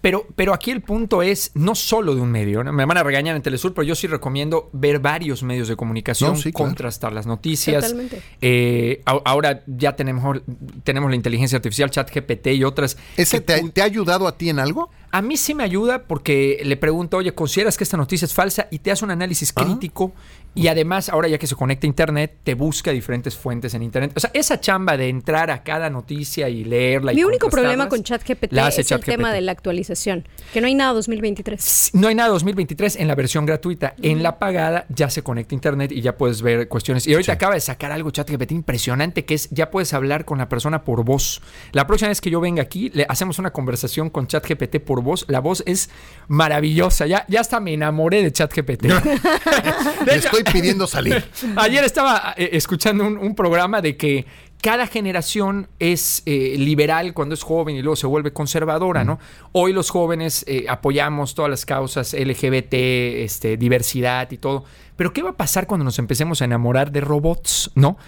Pero, 0.00 0.28
pero 0.36 0.54
aquí 0.54 0.70
el 0.70 0.80
punto 0.80 1.22
es 1.22 1.50
no 1.54 1.74
solo 1.74 2.14
de 2.14 2.20
un 2.20 2.30
medio. 2.30 2.62
¿no? 2.62 2.72
Me 2.72 2.84
van 2.84 2.96
a 2.98 3.02
regañar 3.02 3.34
en 3.34 3.42
Telesur, 3.42 3.74
pero 3.74 3.82
yo 3.82 3.96
sí 3.96 4.06
recomiendo 4.06 4.70
ver 4.72 5.00
varios 5.00 5.42
medios 5.42 5.66
de 5.66 5.74
comunicación, 5.74 6.34
No, 6.34 6.36
sí, 6.36 6.52
claro. 6.52 6.66
contrastar 6.68 7.12
las 7.12 7.26
noticias. 7.26 7.82
Totalmente. 7.82 8.22
Eh, 8.40 9.02
a- 9.06 9.20
ahora 9.24 9.64
ya 9.66 9.96
tenemos, 9.96 10.40
tenemos 10.84 11.10
la 11.10 11.16
inteligencia 11.16 11.56
artificial, 11.56 11.90
ChatGPT 11.90 12.46
y 12.54 12.62
otras. 12.62 12.96
¿Ese 13.16 13.38
que 13.38 13.60
te, 13.60 13.70
te 13.70 13.82
ha 13.82 13.86
ayudado 13.86 14.28
a 14.28 14.38
ti 14.38 14.50
en 14.50 14.60
algo? 14.60 14.88
A 15.10 15.22
mí 15.22 15.36
sí 15.36 15.54
me 15.54 15.62
ayuda 15.64 16.04
porque 16.04 16.60
le 16.64 16.76
pregunto, 16.76 17.16
oye, 17.16 17.34
¿consideras 17.34 17.76
que 17.78 17.84
esta 17.84 17.96
noticia 17.96 18.26
es 18.26 18.34
falsa? 18.34 18.68
Y 18.70 18.80
te 18.80 18.90
hace 18.90 19.04
un 19.04 19.10
análisis 19.10 19.52
Ah. 19.56 19.64
crítico. 19.64 20.12
Y 20.58 20.66
además, 20.66 21.08
ahora 21.08 21.28
ya 21.28 21.38
que 21.38 21.46
se 21.46 21.54
conecta 21.54 21.86
a 21.86 21.88
Internet, 21.88 22.38
te 22.42 22.54
busca 22.54 22.90
diferentes 22.90 23.36
fuentes 23.36 23.74
en 23.74 23.84
Internet. 23.84 24.10
O 24.16 24.18
sea, 24.18 24.32
esa 24.34 24.60
chamba 24.60 24.96
de 24.96 25.08
entrar 25.08 25.52
a 25.52 25.62
cada 25.62 25.88
noticia 25.88 26.48
y 26.48 26.64
leerla. 26.64 27.12
y 27.12 27.14
Mi 27.14 27.22
único 27.22 27.48
problema 27.48 27.88
con 27.88 28.02
ChatGPT 28.02 28.54
es 28.54 28.90
el 28.90 28.98
tema 28.98 29.32
de 29.32 29.40
la 29.40 29.52
actualización, 29.52 30.26
que 30.52 30.60
no 30.60 30.66
hay 30.66 30.74
nada 30.74 30.94
2023. 30.94 31.62
Sí, 31.62 31.90
No 31.94 32.08
hay 32.08 32.16
nada 32.16 32.30
2023 32.30 32.96
en 32.96 33.06
la 33.06 33.14
versión 33.14 33.46
gratuita. 33.46 33.94
En 34.02 34.24
la 34.24 34.40
pagada 34.40 34.84
ya 34.88 35.08
se 35.10 35.22
conecta 35.22 35.54
a 35.54 35.56
internet 35.56 35.92
y 35.92 36.00
ya 36.00 36.16
puedes 36.16 36.42
ver 36.42 36.66
cuestiones. 36.66 37.06
Y 37.06 37.12
ahorita 37.12 37.34
acaba 37.34 37.54
de 37.54 37.60
sacar 37.60 37.92
algo 37.92 38.10
ChatGPT 38.10 38.50
impresionante 38.50 39.24
que 39.24 39.34
es 39.34 39.48
ya 39.50 39.70
puedes 39.70 39.94
hablar 39.94 40.24
con 40.24 40.38
la 40.38 40.48
persona 40.48 40.82
por 40.82 41.04
voz. 41.04 41.40
La 41.70 41.86
próxima 41.86 42.08
vez 42.08 42.20
que 42.20 42.30
yo 42.30 42.40
venga 42.40 42.62
aquí, 42.64 42.90
le 42.94 43.06
hacemos 43.08 43.38
una 43.38 43.52
conversación 43.52 44.10
con 44.10 44.26
ChatGPT 44.26 44.80
por 44.80 45.04
voz. 45.04 45.24
La 45.28 45.38
voz 45.38 45.62
es 45.66 45.88
maravillosa. 46.26 47.06
Ya, 47.06 47.24
ya 47.28 47.42
hasta 47.42 47.60
me 47.60 47.74
enamoré 47.74 48.24
de 48.24 48.32
ChatGPT. 48.32 48.86
Estoy 50.08 50.42
pidiendo 50.52 50.86
salir. 50.86 51.24
Ayer 51.56 51.84
estaba 51.84 52.34
eh, 52.36 52.50
escuchando 52.52 53.06
un, 53.06 53.16
un 53.18 53.34
programa 53.34 53.80
de 53.80 53.96
que 53.96 54.26
cada 54.60 54.86
generación 54.86 55.68
es 55.78 56.22
eh, 56.26 56.54
liberal 56.58 57.14
cuando 57.14 57.34
es 57.34 57.42
joven 57.42 57.76
y 57.76 57.82
luego 57.82 57.96
se 57.96 58.06
vuelve 58.06 58.32
conservadora, 58.32 59.04
¿no? 59.04 59.18
Hoy 59.52 59.72
los 59.72 59.90
jóvenes 59.90 60.44
eh, 60.48 60.66
apoyamos 60.68 61.34
todas 61.34 61.50
las 61.50 61.64
causas 61.64 62.12
LGBT, 62.14 62.74
este, 62.74 63.56
diversidad 63.56 64.30
y 64.30 64.38
todo. 64.38 64.64
Pero 64.96 65.12
¿qué 65.12 65.22
va 65.22 65.30
a 65.30 65.36
pasar 65.36 65.68
cuando 65.68 65.84
nos 65.84 66.00
empecemos 66.00 66.42
a 66.42 66.44
enamorar 66.46 66.90
de 66.90 67.00
robots, 67.00 67.70
no? 67.76 67.98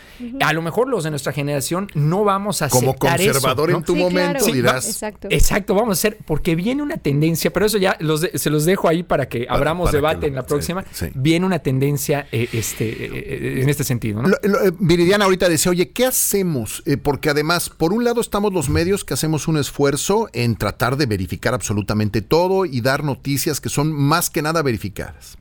A 0.40 0.52
lo 0.52 0.61
mejor 0.61 0.88
los 0.88 1.04
de 1.04 1.11
nuestra 1.11 1.33
generación 1.33 1.87
no 1.95 2.25
vamos 2.25 2.62
a 2.62 2.69
Como 2.69 2.90
aceptar 2.90 3.21
eso, 3.21 3.30
conservador 3.33 3.71
¿no? 3.71 3.76
en 3.78 3.85
tu 3.85 3.92
Sí, 3.95 4.00
momento 4.00 4.30
claro. 4.33 4.45
Sí, 4.45 4.52
dirás. 4.52 4.88
Exacto. 4.88 5.28
Exacto, 5.30 5.75
vamos 5.76 5.90
a 5.90 5.92
hacer, 5.92 6.19
porque 6.26 6.57
viene 6.57 6.83
una 6.83 6.97
tendencia, 6.97 7.52
pero 7.52 7.66
eso 7.66 7.78
ya 7.78 7.97
los 8.00 8.23
de- 8.23 8.37
se 8.37 8.50
los 8.50 8.64
dejo 8.64 8.88
ahí 8.88 9.04
para 9.04 9.28
que 9.28 9.45
Para- 9.45 9.57
abramos 9.59 9.85
para 9.85 9.90
que 9.92 9.97
debate 9.99 10.21
lo- 10.23 10.26
en 10.26 10.35
la 10.35 10.42
próxima. 10.47 10.85
sí. 10.90 11.07
Viene 11.14 11.47
una 11.47 11.61
tendencia 11.61 12.26
eh, 12.33 12.49
este, 12.52 12.88
eh, 12.88 13.11
eh, 13.14 13.61
en 13.62 13.69
este 13.69 13.85
sentido, 13.85 14.21
¿no? 14.23 14.28
Lo- 14.30 14.38
lo- 14.42 14.64
eh, 14.66 14.73
Viridiana 14.80 15.26
ahorita 15.26 15.49
decía, 15.49 15.71
oye, 15.71 15.90
¿qué 15.92 16.07
hacemos? 16.40 16.82
Eh, 16.87 16.97
porque 16.97 17.30
además, 17.30 17.68
por 17.70 17.92
un 17.92 18.04
lado 18.04 18.20
estamos 18.20 18.52
los 18.52 18.68
medios 18.68 19.04
que 19.04 19.14
hacemos 19.14 19.49
un 19.49 19.56
esfuerzo 19.59 20.28
en 20.32 20.56
tratar 20.56 20.97
de 20.97 21.06
verificar 21.06 21.54
absolutamente 21.54 22.23
todo 22.23 22.64
y 22.66 22.80
dar 22.80 23.04
noticias 23.04 23.61
que 23.61 23.68
son 23.68 23.92
más 23.92 24.30
que 24.30 24.42
nada 24.42 24.62
verificadas. 24.62 25.37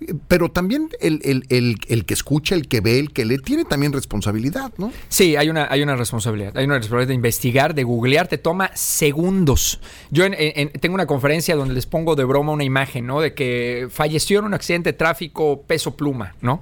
Eh, 0.00 0.14
Pero 0.28 0.50
también 0.50 0.88
el, 1.00 1.20
el- 1.24 1.44
el- 1.50 1.76
el 1.88 2.04
que 2.04 2.14
escucha, 2.14 2.54
el 2.56 2.66
que 2.68 2.80
ve, 2.80 2.98
el 2.98 3.12
que 3.12 3.24
lee, 3.24 3.38
tiene 3.38 3.64
también 3.64 3.92
responsabilidad, 3.92 4.72
¿no? 4.76 4.90
Sí, 5.08 5.36
hay 5.36 5.48
una, 5.48 5.68
hay 5.70 5.82
una 5.82 5.94
responsabilidad. 5.94 6.56
Hay 6.56 6.64
una 6.64 6.74
responsabilidad 6.78 7.08
de 7.08 7.14
investigar, 7.14 7.74
de 7.74 7.84
googlear, 7.84 8.26
te 8.26 8.38
toma 8.38 8.70
segundos. 8.74 9.80
Yo 10.10 10.24
en- 10.24 10.34
en- 10.36 10.70
tengo 10.80 10.94
una 10.94 11.06
conferencia 11.06 11.54
donde 11.54 11.74
les 11.74 11.86
pongo 11.86 12.16
de 12.16 12.24
broma 12.24 12.52
una 12.52 12.64
imagen, 12.64 13.06
¿no? 13.06 13.20
De 13.20 13.34
que 13.34 13.86
falleció 13.90 14.40
en 14.40 14.46
un 14.46 14.54
accidente 14.54 14.90
de 14.92 14.98
tráfico 14.98 15.62
peso 15.62 15.94
pluma, 15.96 16.34
¿no? 16.42 16.60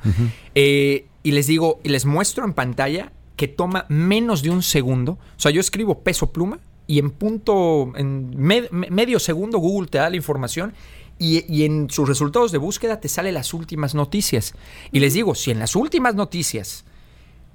Eh, 0.54 1.07
y 1.25 1.31
les 1.33 1.47
digo, 1.47 1.81
y 1.85 1.88
les 1.88 2.04
muestro 2.04 2.45
en 2.45 2.52
pantalla 2.52 3.12
que 3.37 3.49
toma 3.49 3.87
menos 3.89 4.43
de 4.43 4.51
un 4.51 4.62
segundo. 4.62 5.12
O 5.12 5.41
sea, 5.41 5.51
yo 5.51 5.61
escribo 5.61 6.01
peso 6.01 6.33
pluma 6.33 6.59
y 6.87 6.99
en 6.99 7.11
punto, 7.11 7.93
en 7.97 8.35
med- 8.37 8.69
me- 8.71 8.91
medio 8.91 9.19
segundo 9.19 9.59
Google 9.59 9.89
te 9.89 9.99
da 9.99 10.11
la 10.11 10.17
información 10.17 10.75
y, 11.19 11.45
y 11.53 11.65
en 11.65 11.89
sus 11.91 12.09
resultados 12.09 12.53
de 12.53 12.59
búsqueda 12.59 13.01
te 13.01 13.09
salen 13.09 13.35
las 13.35 13.55
últimas 13.55 13.95
noticias. 13.95 14.55
Y 14.91 15.01
les 15.01 15.15
digo, 15.15 15.35
si 15.35 15.51
en 15.51 15.59
las 15.61 15.77
últimas 15.77 16.15
noticias 16.15 16.85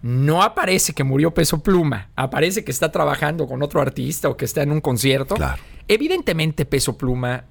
no 0.01 0.43
aparece 0.43 0.93
que 0.93 1.03
murió 1.03 1.33
Peso 1.33 1.59
Pluma, 1.63 2.09
aparece 2.15 2.63
que 2.63 2.71
está 2.71 2.91
trabajando 2.91 3.47
con 3.47 3.61
otro 3.63 3.81
artista 3.81 4.29
o 4.29 4.37
que 4.37 4.45
está 4.45 4.61
en 4.61 4.71
un 4.71 4.79
concierto, 4.79 5.35
Claro. 5.35 5.61
evidentemente 5.87 6.65
Peso 6.65 6.97
Pluma 6.97 7.45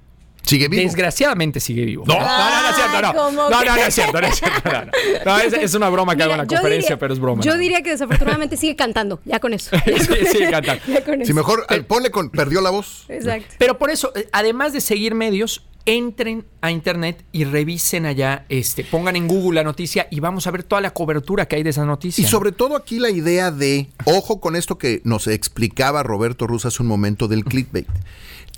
¿Sigue 0.47 0.67
vivo? 0.67 0.81
Desgraciadamente 0.83 1.59
sigue 1.59 1.85
vivo. 1.85 2.03
No. 2.07 2.13
no, 2.15 2.19
no, 2.21 2.61
no 2.63 2.69
es 2.69 2.75
cierto, 2.75 3.01
no. 3.01 3.07
Ay, 3.07 3.13
¿cómo 3.15 3.31
No, 3.31 3.49
no, 3.49 3.63
no 3.65 3.75
que? 3.75 3.87
es 3.87 3.93
cierto, 3.95 4.21
no 4.21 4.27
es 4.27 4.35
cierto. 4.35 4.61
No, 4.71 4.85
no. 4.85 4.91
No, 5.25 5.37
es, 5.39 5.53
es 5.53 5.73
una 5.73 5.89
broma 5.89 6.15
que 6.15 6.23
hago 6.23 6.31
en 6.33 6.37
la 6.39 6.47
conferencia, 6.47 6.89
diría- 6.89 6.99
pero 6.99 7.13
es 7.13 7.19
broma. 7.19 7.43
Yo 7.43 7.53
no. 7.53 7.59
diría 7.59 7.81
que 7.83 7.89
desafortunadamente 7.91 8.57
sigue 8.57 8.75
cantando, 8.75 9.19
ya 9.25 9.39
con 9.39 9.53
eso. 9.53 9.71
Sí, 9.85 10.25
sigue 10.31 10.49
cantando. 10.49 10.81
Ya 10.87 11.03
con 11.03 11.15
Si 11.17 11.23
eso. 11.23 11.33
mejor, 11.33 11.65
eh, 11.69 11.81
ponle 11.83 12.11
con, 12.11 12.29
perdió 12.29 12.61
la 12.61 12.69
voz. 12.69 13.05
Exacto. 13.09 13.55
Pero 13.57 13.77
por 13.77 13.89
eso, 13.89 14.11
eh, 14.15 14.27
además 14.31 14.73
de 14.73 14.81
seguir 14.81 15.13
medios, 15.15 15.63
entren 15.85 16.45
a 16.61 16.69
internet 16.71 17.23
y 17.31 17.45
revisen 17.45 18.05
allá, 18.05 18.45
este, 18.49 18.83
pongan 18.83 19.15
en 19.15 19.27
Google 19.27 19.55
la 19.55 19.63
noticia 19.63 20.07
y 20.11 20.19
vamos 20.19 20.45
a 20.45 20.51
ver 20.51 20.63
toda 20.63 20.81
la 20.81 20.91
cobertura 20.91 21.47
que 21.47 21.55
hay 21.55 21.63
de 21.63 21.69
esa 21.69 21.85
noticia. 21.85 22.21
Y 22.21 22.27
sobre 22.27 22.51
todo 22.51 22.75
aquí 22.75 22.99
la 22.99 23.09
idea 23.09 23.51
de, 23.51 23.87
ojo 24.03 24.41
con 24.41 24.55
esto 24.57 24.77
que 24.77 25.01
nos 25.05 25.27
explicaba 25.27 26.03
Roberto 26.03 26.45
Ruz 26.45 26.65
hace 26.65 26.81
un 26.83 26.89
momento 26.89 27.27
del 27.29 27.45
clickbait. 27.45 27.87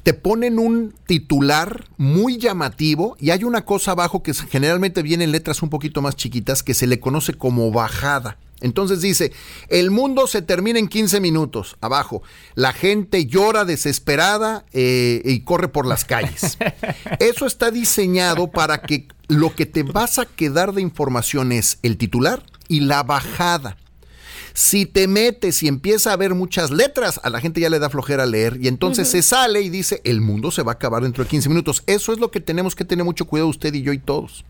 Te 0.10 0.16
ponen 0.16 0.58
un 0.58 0.96
titular 1.06 1.86
muy 1.98 2.40
llamativo 2.40 3.16
y 3.20 3.30
hay 3.30 3.44
una 3.44 3.64
cosa 3.64 3.92
abajo 3.92 4.24
que 4.24 4.34
generalmente 4.34 5.04
viene 5.04 5.26
en 5.26 5.32
letras 5.32 5.62
un 5.62 5.70
poquito 5.70 6.02
más 6.02 6.16
chiquitas 6.16 6.64
que 6.64 6.74
se 6.74 6.88
le 6.88 7.00
conoce 7.00 7.36
como 7.36 7.70
bajada. 7.70 8.40
Entonces 8.60 9.02
dice, 9.02 9.32
el 9.68 9.92
mundo 9.92 10.26
se 10.26 10.42
termina 10.42 10.80
en 10.80 10.88
15 10.88 11.20
minutos. 11.20 11.78
Abajo, 11.80 12.24
la 12.56 12.74
gente 12.74 13.28
llora 13.28 13.66
desesperada 13.66 14.66
eh, 14.74 15.22
y 15.24 15.42
corre 15.42 15.68
por 15.68 15.86
las 15.86 16.06
calles. 16.06 16.58
Eso 17.20 17.46
está 17.46 17.70
diseñado 17.70 18.50
para 18.50 18.82
que 18.82 19.10
lo 19.28 19.54
que 19.54 19.68
te 19.68 19.84
vas 19.84 20.18
a 20.18 20.26
quedar 20.26 20.74
de 20.74 20.82
información 20.82 21.52
es 21.52 21.78
el 21.84 21.98
titular 21.98 22.42
y 22.68 22.80
la 22.80 23.04
bajada. 23.04 23.78
Si 24.62 24.86
te 24.86 25.08
metes 25.08 25.64
y 25.64 25.70
empieza 25.70 26.12
a 26.12 26.18
ver 26.18 26.36
muchas 26.36 26.70
letras, 26.70 27.22
a 27.24 27.30
la 27.30 27.40
gente 27.40 27.62
ya 27.62 27.70
le 27.70 27.80
da 27.80 27.90
flojera 27.90 28.26
leer 28.26 28.58
y 28.62 28.68
entonces 28.68 29.08
se 29.08 29.22
sale 29.22 29.62
y 29.62 29.70
dice, 29.70 30.02
el 30.04 30.20
mundo 30.20 30.52
se 30.52 30.64
va 30.64 30.74
a 30.74 30.76
acabar 30.76 31.02
dentro 31.02 31.24
de 31.24 31.30
15 31.30 31.48
minutos. 31.48 31.82
Eso 31.88 32.12
es 32.12 32.20
lo 32.20 32.30
que 32.30 32.42
tenemos 32.42 32.76
que 32.76 32.84
tener 32.84 33.06
mucho 33.06 33.24
cuidado 33.24 33.48
usted 33.48 33.74
y 33.74 33.84
yo 33.84 33.94
y 33.94 34.00
todos. 34.00 34.44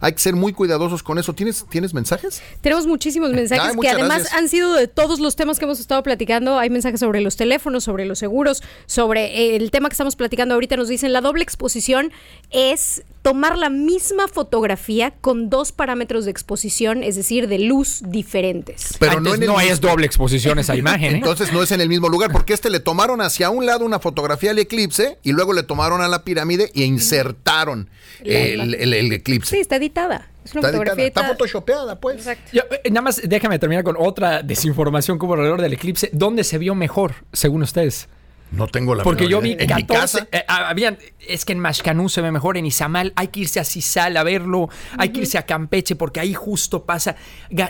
Hay 0.00 0.12
que 0.12 0.18
ser 0.20 0.34
muy 0.36 0.52
cuidadosos 0.52 1.02
con 1.02 1.18
eso. 1.18 1.34
¿Tienes, 1.34 1.64
¿tienes 1.68 1.94
mensajes? 1.94 2.42
Tenemos 2.60 2.86
muchísimos 2.86 3.30
mensajes 3.30 3.72
Ay, 3.74 3.80
que 3.80 3.88
además 3.88 4.20
gracias. 4.20 4.34
han 4.34 4.48
sido 4.48 4.74
de 4.74 4.88
todos 4.88 5.20
los 5.20 5.36
temas 5.36 5.58
que 5.58 5.64
hemos 5.64 5.80
estado 5.80 6.02
platicando. 6.02 6.58
Hay 6.58 6.70
mensajes 6.70 7.00
sobre 7.00 7.20
los 7.20 7.36
teléfonos, 7.36 7.84
sobre 7.84 8.04
los 8.04 8.18
seguros, 8.18 8.62
sobre 8.86 9.56
el 9.56 9.70
tema 9.70 9.88
que 9.88 9.94
estamos 9.94 10.16
platicando 10.16 10.54
ahorita. 10.54 10.76
Nos 10.76 10.88
dicen 10.88 11.12
la 11.12 11.20
doble 11.20 11.42
exposición 11.42 12.12
es 12.50 13.02
tomar 13.22 13.58
la 13.58 13.68
misma 13.68 14.28
fotografía 14.28 15.12
con 15.20 15.50
dos 15.50 15.72
parámetros 15.72 16.24
de 16.24 16.30
exposición, 16.30 17.02
es 17.04 17.16
decir, 17.16 17.48
de 17.48 17.58
luz 17.58 18.00
diferentes. 18.06 18.94
Pero 18.98 19.18
Antes 19.18 19.24
no 19.24 19.34
en 19.34 19.42
el 19.42 19.46
no 19.48 19.56
mismo- 19.58 19.70
es 19.72 19.80
doble 19.80 20.06
exposición 20.06 20.58
esa 20.58 20.74
imagen. 20.74 21.12
¿eh? 21.14 21.16
Entonces 21.18 21.52
no 21.52 21.62
es 21.62 21.70
en 21.72 21.82
el 21.82 21.88
mismo 21.90 22.08
lugar, 22.08 22.32
porque 22.32 22.54
este 22.54 22.70
le 22.70 22.80
tomaron 22.80 23.20
hacia 23.20 23.50
un 23.50 23.66
lado 23.66 23.84
una 23.84 23.98
fotografía 24.00 24.52
al 24.52 24.58
eclipse 24.58 25.18
y 25.22 25.32
luego 25.32 25.52
le 25.52 25.62
tomaron 25.62 26.00
a 26.00 26.08
la 26.08 26.24
pirámide 26.24 26.70
e 26.74 26.82
insertaron 26.84 27.90
el, 28.24 28.74
el- 28.74 28.94
el 28.94 29.12
eclipse. 29.12 29.54
Sí, 29.56 29.60
está 29.60 29.78
editada. 29.80 30.28
Es 30.44 30.52
una 30.54 30.60
Está, 30.60 30.68
editada, 30.68 30.72
fotografía 30.72 31.06
está 31.06 31.20
editada. 31.20 31.28
photoshopeada, 31.34 32.00
pues. 32.00 32.16
Exacto. 32.16 32.50
Yo, 32.52 32.62
eh, 32.70 32.90
nada 32.90 33.02
más 33.02 33.20
déjame 33.22 33.58
terminar 33.58 33.84
con 33.84 33.96
otra 33.98 34.42
desinformación 34.42 35.18
que 35.18 35.26
hubo 35.26 35.34
alrededor 35.34 35.60
del 35.60 35.72
eclipse. 35.72 36.10
¿Dónde 36.12 36.44
se 36.44 36.58
vio 36.58 36.74
mejor, 36.74 37.14
según 37.32 37.62
ustedes? 37.62 38.08
No 38.52 38.66
tengo 38.66 38.94
la 38.94 39.02
Porque 39.04 39.28
yo 39.28 39.40
vi 39.40 39.52
idea. 39.52 39.66
en 39.68 39.76
mi 39.76 39.82
14. 39.86 40.18
casa. 40.18 40.28
eh, 40.32 40.44
ah, 40.48 40.68
habían, 40.68 40.98
es 41.26 41.44
que 41.44 41.52
en 41.52 41.60
Mashcanú 41.60 42.08
se 42.08 42.20
ve 42.20 42.32
mejor, 42.32 42.56
en 42.56 42.66
Izamal 42.66 43.12
hay 43.16 43.28
que 43.28 43.40
irse 43.40 43.60
a 43.60 43.64
Cisal 43.64 44.16
a 44.16 44.22
verlo, 44.24 44.68
hay 44.98 45.10
que 45.10 45.20
irse 45.20 45.38
a 45.38 45.46
Campeche 45.46 45.94
porque 45.96 46.18
ahí 46.20 46.34
justo 46.34 46.84
pasa. 46.84 47.16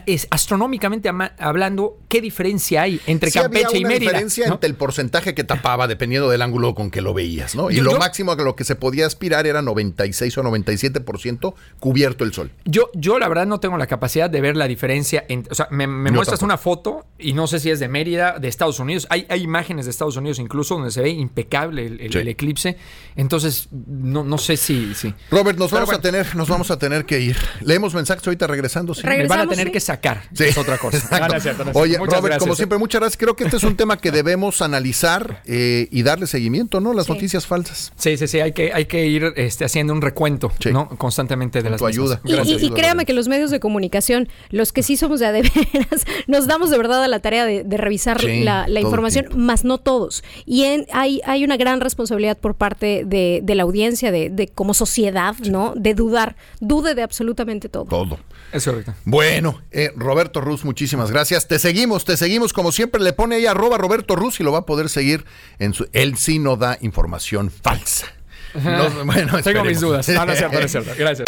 Es, 0.06 0.26
astronómicamente 0.30 1.08
ama- 1.08 1.32
hablando, 1.38 1.98
¿qué 2.08 2.20
diferencia 2.20 2.82
hay 2.82 3.00
entre 3.06 3.30
Sí 3.30 3.38
había 3.38 3.60
Campeche 3.62 3.78
y 3.78 3.84
una 3.84 3.88
Mérida? 3.88 4.10
diferencia 4.10 4.46
¿no? 4.48 4.54
entre 4.54 4.68
el 4.70 4.74
porcentaje 4.76 5.34
que 5.34 5.44
tapaba 5.44 5.86
dependiendo 5.86 6.30
del 6.30 6.42
ángulo 6.42 6.74
con 6.74 6.90
que 6.90 7.00
lo 7.02 7.12
veías, 7.14 7.54
¿no? 7.54 7.70
Y 7.70 7.76
Yo- 7.76 7.82
lo 7.82 7.92
yo- 7.92 7.98
máximo 7.98 8.32
a 8.32 8.36
lo 8.36 8.56
que 8.56 8.64
se 8.64 8.74
podía 8.76 9.06
aspirar 9.06 9.46
era 9.46 9.60
96 9.62 10.36
o 10.38 10.42
97% 10.42 11.54
cubierto 11.78 12.24
el 12.24 12.32
sol. 12.32 12.50
Yo, 12.64 12.90
yo 12.94 13.18
la 13.18 13.28
verdad 13.28 13.46
no 13.46 13.60
tengo 13.60 13.76
la 13.76 13.86
capacidad 13.86 14.30
de 14.30 14.40
ver 14.40 14.56
la 14.56 14.66
diferencia. 14.66 15.24
En, 15.28 15.46
o 15.50 15.54
sea, 15.54 15.68
me, 15.70 15.86
me 15.86 16.10
muestras 16.10 16.40
tampoco. 16.40 16.44
una 16.46 16.58
foto 16.58 17.06
y 17.18 17.32
no 17.32 17.46
sé 17.46 17.60
si 17.60 17.70
es 17.70 17.80
de 17.80 17.88
Mérida, 17.88 18.38
de 18.38 18.48
Estados 18.48 18.78
Unidos. 18.80 19.06
Hay, 19.10 19.26
hay 19.28 19.42
imágenes 19.42 19.84
de 19.86 19.90
Estados 19.90 20.16
Unidos 20.16 20.38
incluso 20.38 20.69
donde 20.76 20.90
se 20.90 21.00
ve 21.02 21.10
impecable 21.10 21.86
el, 21.86 22.00
el- 22.00 22.12
Sí. 22.12 22.18
el 22.18 22.28
eclipse. 22.28 22.76
Entonces, 23.16 23.68
no, 23.72 24.24
no 24.24 24.38
sé 24.38 24.56
si... 24.56 24.94
si 24.94 25.12
Robert, 25.30 25.58
nos 25.58 25.70
Pero 25.70 25.82
vamos 25.86 25.94
a 25.98 26.00
tener, 26.00 26.34
nos 26.36 26.48
vamos 26.48 26.70
a 26.70 26.78
tener 26.78 27.04
que 27.04 27.20
ir. 27.20 27.36
Leemos 27.60 27.92
mensajes 27.94 28.26
ahorita 28.26 28.46
regresando. 28.46 28.94
sí. 28.94 29.02
me 29.06 29.26
van 29.26 29.40
a 29.40 29.46
tener 29.46 29.66
sí. 29.66 29.72
que 29.72 29.80
sacar. 29.80 30.22
Sí. 30.32 30.44
Es 30.44 30.56
otra 30.58 30.78
cosa. 30.78 30.98
Oye. 31.74 31.98
Muchas 31.98 32.14
Robert, 32.20 32.34
como 32.38 32.46
gracias, 32.46 32.56
siempre, 32.56 32.78
muchas 32.78 33.00
gracias. 33.00 33.18
Creo 33.18 33.36
que 33.36 33.44
este 33.44 33.56
es 33.56 33.64
un 33.64 33.76
tema 33.76 33.98
que 33.98 34.10
debemos 34.12 34.62
analizar 34.62 35.42
eh, 35.46 35.88
y 35.90 36.02
darle 36.02 36.26
seguimiento, 36.26 36.80
¿no? 36.80 36.92
Las 36.94 37.06
Sí. 37.06 37.12
noticias 37.12 37.46
falsas. 37.46 37.92
Sí, 37.96 38.16
sí, 38.16 38.26
sí, 38.28 38.40
hay 38.40 38.52
que, 38.52 38.72
hay 38.72 38.86
que 38.86 39.06
ir 39.06 39.32
este, 39.36 39.64
haciendo 39.64 39.92
un 39.92 40.00
recuento, 40.02 40.52
Sí. 40.60 40.70
¿no? 40.72 40.88
Constantemente 40.90 41.58
de 41.58 41.64
Con 41.64 41.72
las 41.72 41.78
tu 41.80 41.86
ayuda. 41.86 42.20
Y, 42.24 42.70
créame 42.70 43.04
que 43.04 43.12
los 43.12 43.28
medios 43.28 43.50
de 43.50 43.60
comunicación, 43.60 44.28
los 44.50 44.72
que 44.72 44.82
sí 44.82 44.96
somos 44.96 45.20
de 45.20 45.26
a 45.26 45.32
de 45.32 45.42
veras, 45.42 46.04
nos 46.26 46.46
damos 46.46 46.70
de 46.70 46.78
verdad 46.78 47.02
a 47.04 47.08
la 47.08 47.20
tarea 47.20 47.44
de, 47.44 47.64
de 47.64 47.76
revisar 47.76 48.20
Sí, 48.20 48.42
la, 48.44 48.66
la 48.68 48.80
información, 48.80 49.26
más 49.36 49.64
no 49.64 49.78
todos. 49.78 50.22
Y 50.46 50.59
hay, 50.92 51.20
hay 51.24 51.44
una 51.44 51.56
gran 51.56 51.80
responsabilidad 51.80 52.38
por 52.38 52.54
parte 52.54 53.04
de, 53.06 53.40
de 53.42 53.54
la 53.54 53.62
audiencia, 53.62 54.10
de, 54.10 54.30
de 54.30 54.48
como 54.48 54.74
sociedad, 54.74 55.34
¿no? 55.38 55.74
De 55.76 55.94
dudar, 55.94 56.36
dude 56.60 56.94
de 56.94 57.02
absolutamente 57.02 57.68
todo. 57.68 57.84
Todo. 57.84 58.18
Es 58.52 58.64
correcto. 58.64 58.94
Bueno, 59.04 59.60
eh, 59.70 59.92
Roberto 59.96 60.40
Ruz, 60.40 60.64
muchísimas 60.64 61.10
gracias. 61.10 61.46
Te 61.46 61.58
seguimos, 61.58 62.04
te 62.04 62.16
seguimos. 62.16 62.52
Como 62.52 62.72
siempre, 62.72 63.00
le 63.00 63.12
pone 63.12 63.36
ahí 63.36 63.46
arroba 63.46 63.78
Roberto 63.78 64.16
Ruz 64.16 64.40
y 64.40 64.42
lo 64.42 64.52
va 64.52 64.60
a 64.60 64.66
poder 64.66 64.88
seguir 64.88 65.24
en 65.58 65.74
su. 65.74 65.88
Él 65.92 66.16
sí 66.16 66.38
no 66.38 66.56
da 66.56 66.78
información 66.80 67.50
falsa. 67.50 68.06
No, 68.54 69.04
bueno, 69.04 69.40
Tengo 69.42 69.64
mis 69.64 69.80
dudas. 69.80 70.08
No, 70.08 70.26
no 70.26 70.32
es 70.32 70.38
cierto, 70.38 70.58
no 70.58 70.64
es 70.64 70.72
cierto. 70.72 70.90
Gracias. 70.98 71.26